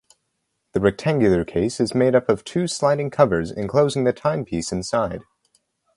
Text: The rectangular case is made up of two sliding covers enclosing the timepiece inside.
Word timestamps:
The 0.71 0.79
rectangular 0.79 1.45
case 1.45 1.79
is 1.79 1.93
made 1.93 2.15
up 2.15 2.27
of 2.27 2.43
two 2.43 2.65
sliding 2.65 3.11
covers 3.11 3.51
enclosing 3.51 4.03
the 4.03 4.11
timepiece 4.11 4.71
inside. 4.71 5.21